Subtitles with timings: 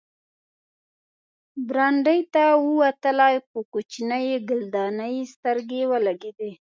[1.67, 6.51] برنډې ته ووتله، په کوچنۍ ګلدانۍ یې سترګې ولګېدې.